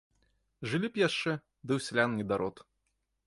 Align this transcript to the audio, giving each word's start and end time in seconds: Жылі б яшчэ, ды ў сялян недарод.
Жылі 0.69 0.87
б 0.95 1.01
яшчэ, 1.07 1.31
ды 1.65 1.71
ў 1.77 1.79
сялян 1.89 2.17
недарод. 2.21 2.65